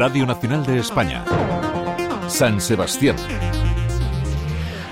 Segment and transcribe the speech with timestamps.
[0.00, 1.22] Radio Nacional de España.
[2.26, 3.16] San Sebastián.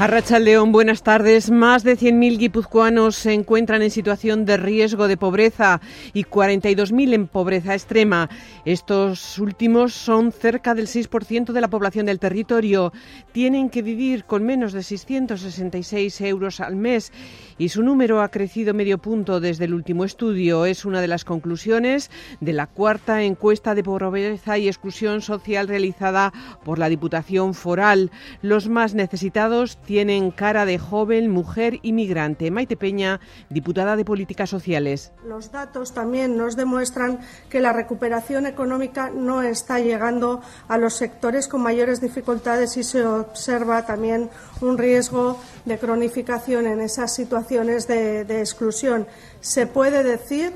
[0.00, 1.50] Arracha León, buenas tardes.
[1.50, 5.80] Más de 100.000 guipuzcoanos se encuentran en situación de riesgo de pobreza
[6.12, 8.30] y 42.000 en pobreza extrema.
[8.64, 12.92] Estos últimos son cerca del 6% de la población del territorio.
[13.32, 17.12] Tienen que vivir con menos de 666 euros al mes
[17.58, 20.64] y su número ha crecido medio punto desde el último estudio.
[20.64, 22.08] Es una de las conclusiones
[22.40, 26.32] de la cuarta encuesta de pobreza y exclusión social realizada
[26.64, 28.12] por la Diputación Foral.
[28.42, 32.50] Los más necesitados tienen cara de joven, mujer y migrante.
[32.50, 35.12] Maite Peña, diputada de Políticas Sociales.
[35.24, 41.48] Los datos también nos demuestran que la recuperación económica no está llegando a los sectores
[41.48, 44.28] con mayores dificultades y se observa también
[44.60, 49.06] un riesgo de cronificación en esas situaciones de, de exclusión.
[49.40, 50.52] Se puede decir,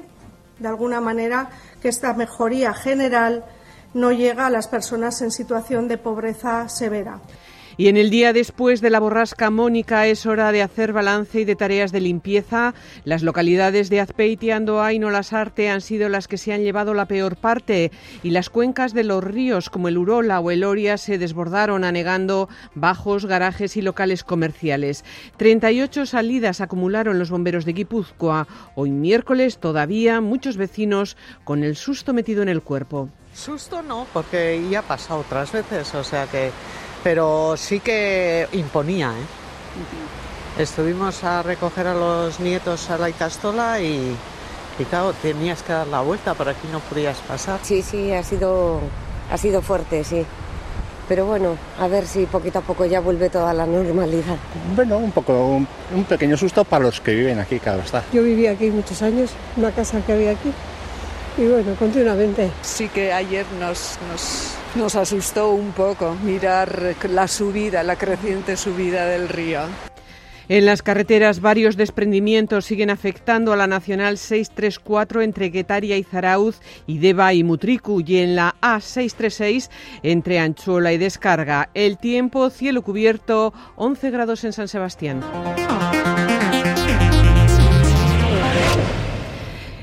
[0.59, 1.49] de alguna manera,
[1.81, 3.47] que esta mejoría general
[3.95, 7.23] no llega a las personas en situación de pobreza severa.
[7.77, 11.45] Y en el día después de la borrasca Mónica es hora de hacer balance y
[11.45, 12.75] de tareas de limpieza.
[13.05, 17.06] Las localidades de Azpeitia, Andoa y Nolasarte han sido las que se han llevado la
[17.06, 17.91] peor parte
[18.23, 22.48] y las cuencas de los ríos como el Urola o el Oria se desbordaron anegando
[22.75, 25.05] bajos, garajes y locales comerciales.
[25.37, 28.47] 38 salidas acumularon los bomberos de Guipúzcoa.
[28.75, 33.09] Hoy miércoles todavía muchos vecinos con el susto metido en el cuerpo.
[33.34, 36.50] Susto no, porque ya ha pasado otras veces, o sea que
[37.03, 39.11] pero sí que imponía.
[39.11, 40.61] ¿eh?
[40.62, 44.14] Estuvimos a recoger a los nietos a la Icastola y,
[44.78, 47.61] y claro, tenías que dar la vuelta, por aquí no podías pasar.
[47.62, 48.81] Sí, sí, ha sido,
[49.31, 50.25] ha sido fuerte, sí.
[51.09, 54.37] Pero bueno, a ver si poquito a poco ya vuelve toda la normalidad.
[54.75, 58.05] Bueno, un poco, un, un pequeño susto para los que viven aquí, claro está.
[58.12, 60.53] Yo viví aquí muchos años, una casa que había aquí,
[61.38, 62.50] y bueno, continuamente.
[62.62, 69.06] Sí que ayer nos, nos, nos asustó un poco mirar la subida, la creciente subida
[69.06, 69.60] del río.
[70.48, 76.60] En las carreteras varios desprendimientos siguen afectando a la Nacional 634 entre Guetaria y Zarauz
[76.87, 79.71] y Deva y Mutricu y en la A636
[80.03, 81.71] entre Anchuola y Descarga.
[81.75, 85.22] El tiempo, cielo cubierto, 11 grados en San Sebastián.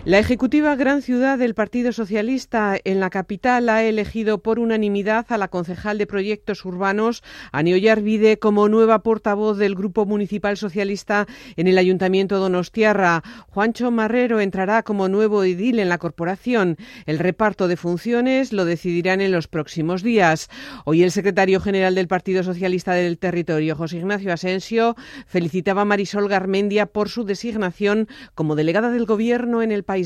[0.09, 5.37] La ejecutiva Gran Ciudad del Partido Socialista en la capital ha elegido por unanimidad a
[5.37, 7.21] la concejal de Proyectos Urbanos,
[7.51, 11.27] Anio Arvide, como nueva portavoz del Grupo Municipal Socialista
[11.57, 13.21] en el Ayuntamiento Donostiarra.
[13.49, 16.77] Juancho Marrero entrará como nuevo edil en la corporación.
[17.05, 20.49] El reparto de funciones lo decidirán en los próximos días.
[20.85, 24.95] Hoy el secretario general del Partido Socialista del Territorio, José Ignacio Asensio,
[25.27, 29.98] felicitaba a Marisol Garmendia por su designación como delegada del Gobierno en el país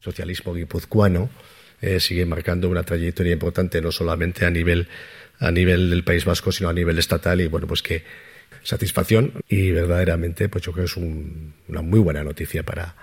[0.00, 1.30] Socialismo guipuzcoano
[1.80, 4.88] eh, sigue marcando una trayectoria importante no solamente a nivel
[5.38, 8.04] a nivel del País Vasco, sino a nivel estatal y bueno, pues que
[8.62, 12.94] satisfacción y verdaderamente pues yo creo que es un, una muy buena noticia para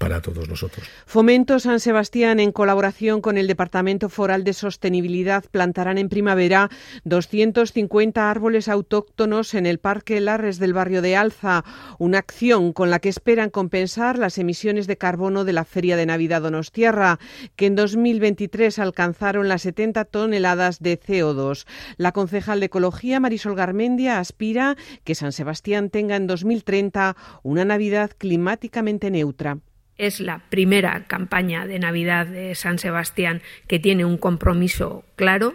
[0.00, 0.88] para todos nosotros.
[1.04, 6.70] Fomento San Sebastián, en colaboración con el Departamento Foral de Sostenibilidad, plantarán en primavera
[7.04, 11.64] 250 árboles autóctonos en el Parque Larres del barrio de Alza,
[11.98, 16.06] una acción con la que esperan compensar las emisiones de carbono de la Feria de
[16.06, 17.18] Navidad Donostierra,
[17.54, 21.66] que en 2023 alcanzaron las 70 toneladas de CO2.
[21.98, 28.12] La concejal de Ecología, Marisol Garmendia, aspira que San Sebastián tenga en 2030 una Navidad
[28.16, 29.58] climáticamente neutra
[30.00, 35.54] es la primera campaña de Navidad de San Sebastián que tiene un compromiso claro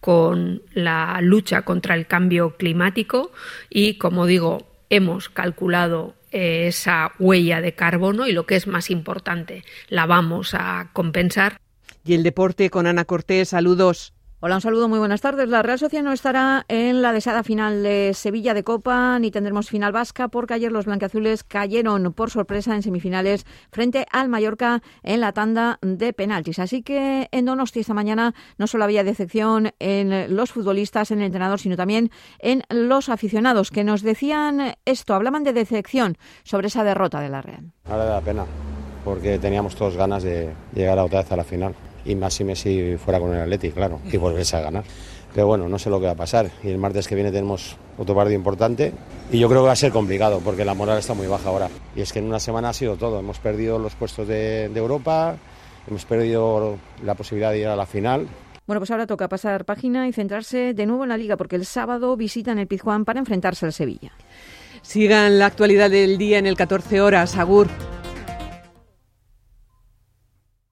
[0.00, 3.32] con la lucha contra el cambio climático
[3.70, 8.90] y, como digo, hemos calculado eh, esa huella de carbono y lo que es más
[8.90, 11.58] importante, la vamos a compensar.
[12.04, 14.12] Y el deporte con Ana Cortés, saludos.
[14.46, 15.48] Hola, un saludo, muy buenas tardes.
[15.48, 19.70] La Real Sociedad no estará en la deseada final de Sevilla de Copa, ni tendremos
[19.70, 25.22] final vasca, porque ayer los blanqueazules cayeron por sorpresa en semifinales frente al Mallorca en
[25.22, 26.58] la tanda de penaltis.
[26.58, 31.24] Así que en Donosti esta mañana no solo había decepción en los futbolistas, en el
[31.24, 36.84] entrenador, sino también en los aficionados, que nos decían esto, hablaban de decepción sobre esa
[36.84, 37.72] derrota de la Real.
[37.88, 38.44] Ahora da pena,
[39.06, 41.74] porque teníamos todos ganas de llegar otra vez a la final
[42.04, 44.84] y más si Messi fuera con el Atleti, claro, y volverse a ganar.
[45.34, 46.50] Pero bueno, no sé lo que va a pasar.
[46.62, 48.92] Y el martes que viene tenemos otro partido importante
[49.32, 51.68] y yo creo que va a ser complicado porque la moral está muy baja ahora.
[51.96, 53.18] Y es que en una semana ha sido todo.
[53.18, 55.36] Hemos perdido los puestos de, de Europa,
[55.88, 58.28] hemos perdido la posibilidad de ir a la final.
[58.66, 61.66] Bueno, pues ahora toca pasar página y centrarse de nuevo en la liga porque el
[61.66, 64.12] sábado visitan el Pizjuán para enfrentarse al Sevilla.
[64.82, 67.36] Sigan la actualidad del día en el 14 horas.
[67.36, 67.68] Agur.